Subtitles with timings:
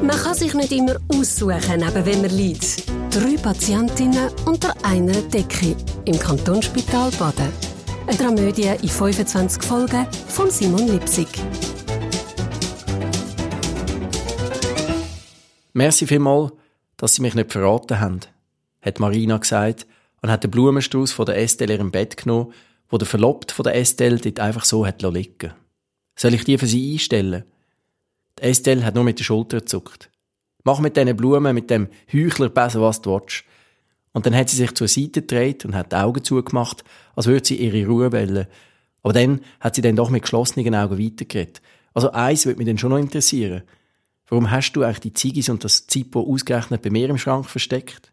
[0.00, 2.86] Man kann sich nicht immer aussuchen, neben wem man liegt.
[3.10, 5.74] Drei Patientinnen unter einer Decke
[6.04, 7.52] im Kantonsspital Baden.
[8.06, 11.26] Eine Dramödie in 25 Folgen von Simon Lipsig.
[15.72, 16.52] Merci vielmals,
[16.96, 18.20] dass Sie mich nicht verraten haben,
[18.82, 19.86] hat Marina gesagt
[20.22, 22.52] und hat den Blumenstrauß von der Estelle ihrem Bett genommen,
[22.88, 25.54] wo der Verlobte von der Estelle dort einfach so hat liegen
[26.16, 27.44] Soll ich die für sie einstellen?
[28.42, 30.10] Estelle hat nur mit den Schultern gezuckt.
[30.64, 33.44] Mach mit diesen Blumen, mit dem Heuchler besser, was du willst.
[34.12, 36.82] Und dann hat sie sich zur Seite gedreht und hat die Augen zugemacht,
[37.14, 38.46] als würde sie ihre Ruhe wählen.
[39.02, 41.62] Aber dann hat sie dann doch mit geschlossenen Augen weitergeredet.
[41.94, 43.62] Also eins würde mich dann schon noch interessieren.
[44.28, 48.12] Warum hast du eigentlich die Ziggis und das Zippo ausgerechnet bei mir im Schrank versteckt?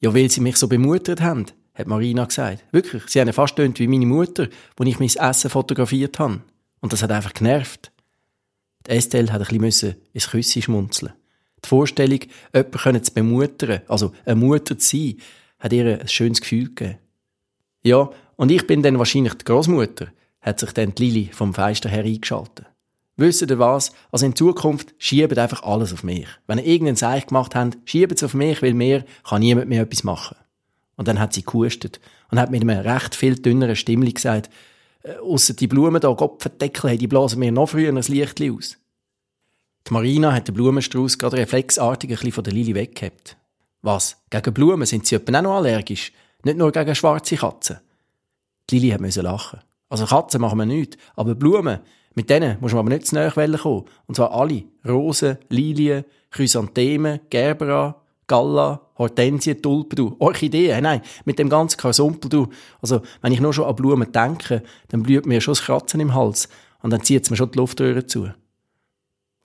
[0.00, 2.64] Ja, weil sie mich so bemuttert haben, hat Marina gesagt.
[2.72, 6.42] Wirklich, sie haben fast tönt wie meine Mutter, wo ich mein Essen fotografiert habe.
[6.80, 7.90] Und das hat einfach genervt.
[8.88, 11.12] Estelle hat ein bisschen ins Küssi schmunzeln.
[11.64, 12.20] Die Vorstellung,
[12.54, 15.16] jemanden zu bemuttern, also eine Mutter zu sein,
[15.58, 16.98] hat ihr ein schönes Gefühl gegeben.
[17.82, 20.08] Ja, und ich bin dann wahrscheinlich die Großmutter,
[20.40, 22.66] hat sich dann die Lili vom Feister her eingeschaltet.
[23.16, 23.92] Wisst ihr was?
[24.10, 26.26] Also in Zukunft schiebt einfach alles auf mich.
[26.46, 29.82] Wenn ihr irgendeinen Seich gemacht habt, schiebt es auf mich, weil mir kann niemand mehr
[29.82, 30.36] etwas machen.
[30.96, 34.50] Und dann hat sie gehustet und hat mit einem recht viel dünneren Stimmli gesagt,
[35.02, 38.76] äh, ausser die Blumen da, Gott verdeckel, die blasen mir noch früher ein Licht aus.
[39.86, 43.36] Die Marina hat den Blumenstrauß gerade reflexartig ein bisschen von der Lili weggehabt.
[43.82, 44.16] Was?
[44.30, 46.10] Gegen Blumen sind sie etwa auch noch allergisch?
[46.42, 47.80] Nicht nur gegen schwarze Katzen?
[48.70, 49.60] Die Lili musste lachen.
[49.90, 51.80] Also Katzen machen wir nichts, aber Blumen,
[52.14, 53.84] mit denen muss man aber nicht zu nahe kommen.
[54.06, 54.64] Und zwar alle.
[54.88, 62.48] Rosen, Lilien, Chrysanthemen, Gerbera, Galla, Hortensie, Tulpen, du, Orchideen, nein, mit dem ganzen Karsumpel, du.
[62.80, 66.14] Also, wenn ich nur schon an Blumen denke, dann blüht mir schon das Kratzen im
[66.14, 66.48] Hals.
[66.80, 68.30] Und dann zieht es mir schon die Luftröhre zu.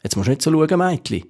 [0.03, 1.25] Jetzt musst du nicht so schauen, Mädchen.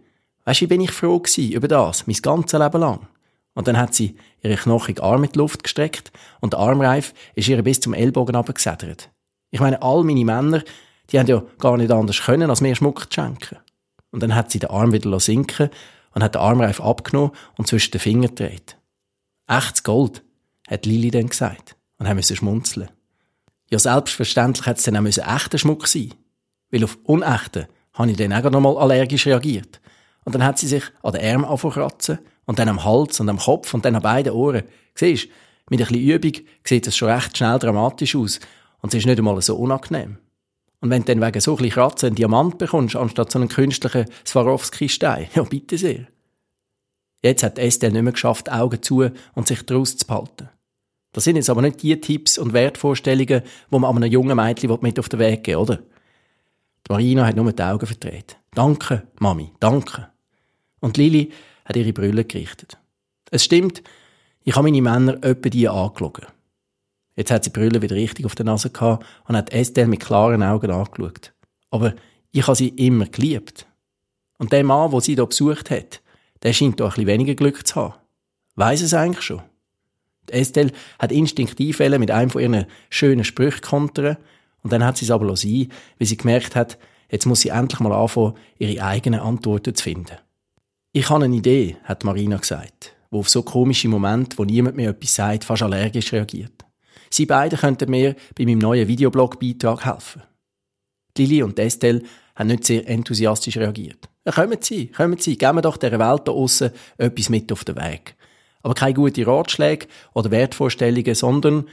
[0.45, 3.08] Weisst du, wie bin ich froh gewesen über das, mein ganzes Leben lang.
[3.53, 7.48] Und dann hat sie ihre knochige Arme in die Luft gestreckt und der Armreif ist
[7.48, 9.10] ihr bis zum Ellbogen abgesedert.
[9.52, 10.64] Ich meine, all meine Männer,
[11.10, 13.58] die haben ja gar nicht anders können, als mir Schmuck zu schenken.
[14.11, 15.70] Und dann hat sie den Arm wieder sinken
[16.14, 18.77] und hat den Armreif abgenommen und zwischen den Fingern gedreht.
[19.48, 20.23] Echtes Gold,
[20.67, 22.89] hat Lili dann gesagt und haben müssen schmunzeln.
[23.70, 26.14] Ja, selbstverständlich hat es dann auch echter Schmuck sein.
[26.72, 29.82] Weil auf unechten habe ich dann auch noch mal allergisch reagiert.
[30.26, 33.38] Und dann hat sie sich an den Arm angefangen und dann am Hals und am
[33.38, 34.64] Kopf und dann an beiden Ohren.
[34.95, 35.27] Siehst,
[35.70, 36.33] mit ein bisschen Übung
[36.64, 38.39] sieht es schon recht schnell dramatisch aus
[38.82, 40.17] und es ist nicht einmal so unangenehm.
[40.82, 44.05] Und wenn du dann wegen so ein Kratzen einen Diamant bekommst, anstatt so einen künstlichen
[44.26, 46.08] Swarovski-Stein, ja bitte sehr.
[47.22, 50.49] Jetzt hat Estelle nicht mehr geschafft, Augen zu und sich daraus zu behalten.
[51.11, 54.99] Das sind jetzt aber nicht die Tipps und Wertvorstellungen, wo man einem jungen Mädchen mit
[54.99, 55.80] auf den Weg geben oder?
[56.89, 58.38] Marina hat nur die Augen verdreht.
[58.52, 60.10] Danke, Mami, danke.
[60.80, 61.32] Und Lili
[61.64, 62.80] hat ihre Brille gerichtet.
[63.30, 63.83] Es stimmt,
[64.44, 66.26] ich habe meine Männer öppe die angelogen.
[67.16, 69.99] Jetzt hat sie die Brille wieder richtig auf der Nase gehabt und hat Estelle mit
[69.99, 71.32] klaren Augen angeschaut.
[71.70, 71.94] Aber
[72.32, 73.67] ich habe sie immer geliebt.
[74.39, 76.02] Und der Mann, den sie hier besucht hat,
[76.42, 77.94] der scheint doch ein weniger Glück zu haben.
[78.55, 79.44] Weiss es eigentlich schon?
[80.30, 84.17] Die Estelle hat instinktiv mit einem von ihren schönen Sprüchen kontern
[84.64, 86.77] und dann hat sie es aber sein, weil sie gemerkt hat,
[87.09, 90.17] jetzt muss sie endlich mal anfangen, ihre eigenen Antworten zu finden.
[90.92, 94.89] Ich habe eine Idee, hat Marina gesagt, wo auf so komische Momente, wo niemand mehr
[94.89, 96.65] etwas sagt, fast allergisch reagiert.
[97.09, 100.23] Sie beide könnten mir bei meinem neuen Videoblog-Beitrag helfen.
[101.17, 102.03] Lili und Estelle
[102.36, 104.08] haben nicht sehr enthusiastisch reagiert.
[104.25, 107.65] Ja, kommen Sie, kommen Sie, geben wir doch der Welt da aussen etwas mit auf
[107.65, 108.15] den Weg.
[108.61, 111.67] Aber keine guten Ratschläge oder Wertvorstellungen, sondern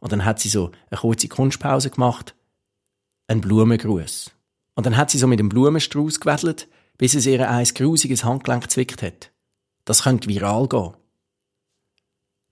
[0.00, 2.34] und dann hat sie so eine kurze Kunstpause gemacht.
[3.28, 4.32] Ein Blumengruß.
[4.74, 6.68] Und dann hat sie so mit dem Blumenstrauß gewedelt,
[6.98, 9.30] bis es ihr ein grusiges Handgelenk zwickt hat.
[9.84, 10.94] Das könnte viral gehen.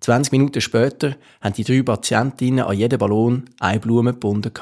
[0.00, 4.52] 20 Minuten später haben die drei Patientinnen an jedem Ballon eine Blume gebunden.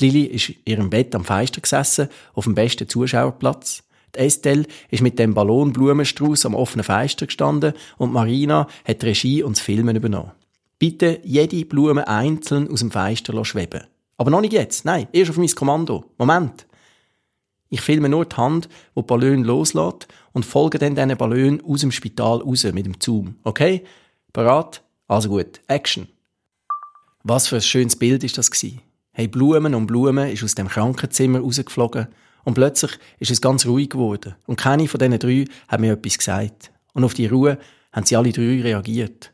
[0.00, 3.82] Lili ist in ihrem Bett am Feister gesessen, auf dem besten Zuschauerplatz.
[4.14, 9.06] Die Estelle ist mit dem Ballon Blumenstrauß am offenen Feister gestanden und Marina hat die
[9.06, 10.32] Regie und das Filmen übernommen.
[10.78, 13.84] Bitte jede Blume einzeln aus dem Feister schweben.
[14.18, 14.84] Aber noch nicht jetzt.
[14.84, 16.04] Nein, erst auf mein Kommando.
[16.18, 16.66] Moment.
[17.70, 21.80] Ich filme nur die Hand, wo die Ballon loslässt und folge dann diesen Ballon aus
[21.80, 23.36] dem Spital raus mit dem Zoom.
[23.42, 23.84] Okay?
[24.32, 24.82] Parat?
[25.08, 25.60] Also gut.
[25.66, 26.08] Action.
[27.22, 28.82] Was für ein schönes Bild ist das gewesen.
[29.12, 32.08] Hey, Blumen und Blumen ist aus dem Krankenzimmer rausgeflogen
[32.44, 34.36] und plötzlich ist es ganz ruhig geworden.
[34.46, 36.70] Und keine von diesen drei hat mir etwas gesagt.
[36.92, 37.58] Und auf die Ruhe
[37.92, 39.32] haben sie alle drei reagiert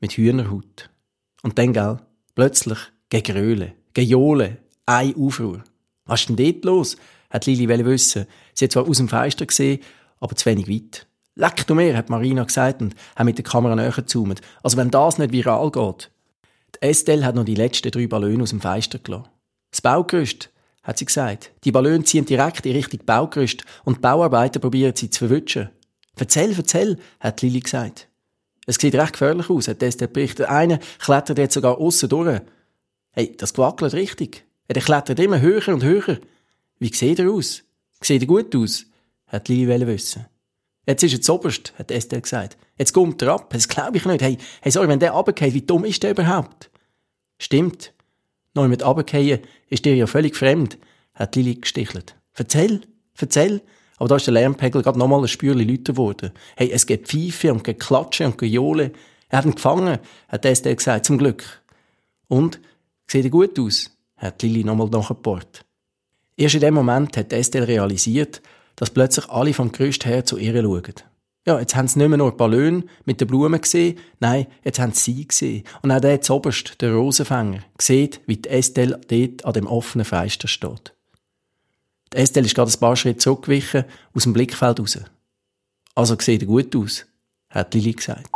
[0.00, 0.90] mit Hühnerhaut.
[1.42, 1.98] Und dann, gell,
[2.34, 5.64] plötzlich Gegröle, Gejole, ein Aufruhr.
[6.04, 6.96] Was ist denn dort los?
[7.30, 8.26] hat Lili wissen.
[8.54, 9.80] Sie hat zwar aus dem Fenster gesehen,
[10.18, 11.06] aber zu wenig weit.
[11.36, 14.40] Leck du mir, hat Marina gesagt und hat mit der Kamera näher gezoomt.
[14.62, 16.10] Also wenn das nicht viral geht.
[16.74, 19.28] Die Estelle hat noch die letzten drei Ballone aus dem Fenster gelassen.
[19.70, 20.50] Das Baugerüst,
[20.82, 21.52] hat sie gesagt.
[21.64, 25.70] Die Ballone ziehen direkt in Richtung Baugerüst und die Bauarbeiter probieren sie zu verwutschen.
[26.16, 28.08] Verzähl, verzähl, hat Lili gesagt.
[28.70, 30.46] Es sieht recht gefährlich aus, hat Estelle berichtet.
[30.46, 32.40] Einer klettert jetzt sogar aussen durch.
[33.10, 34.44] Hey, das gewackelt richtig.
[34.68, 36.20] Er klettert immer höher und höher.
[36.78, 37.64] Wie sieht er aus?
[38.00, 38.86] Sieht er gut aus?
[39.26, 40.26] hat Lili wissen.
[40.86, 42.56] Jetzt ist er zu oberst, hat Estelle gesagt.
[42.78, 43.50] Jetzt kommt er ab.
[43.52, 44.22] Das glaube ich nicht.
[44.22, 46.70] Hey, hey, sorry, wenn der runtergeht, wie dumm ist der überhaupt?
[47.38, 47.92] Stimmt.
[48.54, 50.78] Neu mit runtergehen ist dir ja völlig fremd,
[51.14, 52.14] hat Lili gestichelt.
[52.34, 52.82] Erzähl,
[53.18, 53.62] erzähl.
[54.00, 56.30] Aber da ist der Lärmpegel gerade nochmal ein Spürchen lauter geworden.
[56.56, 58.92] Hey, es gibt Pfeife und Geklatschen und Gejohle.
[59.28, 59.98] Er hat ihn gefangen,
[60.28, 61.62] hat Estelle gesagt, zum Glück.
[62.26, 62.60] Und,
[63.06, 63.90] sieht er gut aus?
[64.16, 65.66] hat Lili nochmal nachgebohrt.
[66.34, 68.40] Erst in dem Moment hat Estelle realisiert,
[68.76, 70.94] dass plötzlich alle vom Gerüst her zu ihr schauen.
[71.46, 74.92] Ja, jetzt haben sie nicht mehr nur Ballon mit den Blumen gesehen, nein, jetzt haben
[74.92, 75.64] sie sie gesehen.
[75.82, 80.48] Und auch der zoberst, der Rosenfänger, sieht, wie die Estelle dort an dem offenen Fenster
[80.48, 80.94] steht.
[82.12, 83.84] Die Estelle ist gerade ein paar Schritte zurückgewichen,
[84.14, 84.98] aus dem Blickfeld raus.
[85.94, 87.06] Also sieht er gut aus,
[87.48, 88.30] hat Lili gesagt.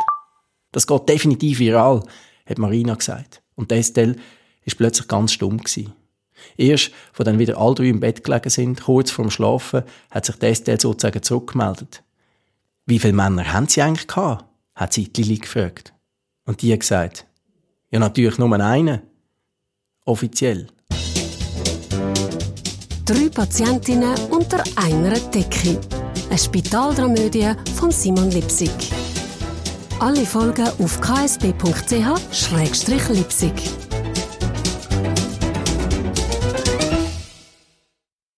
[0.71, 2.03] Das geht definitiv viral,
[2.45, 3.41] hat Marina gesagt.
[3.55, 4.15] Und Estelle
[4.63, 5.93] ist plötzlich ganz stumm gewesen.
[6.57, 10.41] Erst, wo dann wieder alle drei im Bett gelegen sind, kurz vorm Schlafen, hat sich
[10.41, 12.03] Estelle sozusagen zurückgemeldet.
[12.85, 14.45] Wie viele Männer haben sie eigentlich gehabt?
[14.75, 15.93] hat sie Lili gefragt.
[16.45, 17.25] Und die hat gesagt,
[17.89, 19.01] ja natürlich nur einen.
[20.05, 20.67] Offiziell.
[23.05, 25.79] Drei Patientinnen unter einer Decke.
[26.27, 28.71] Eine Spitaldramödie von Simon Lipsig.
[29.99, 33.84] Alle Folgen auf ksb.ch-lipsig.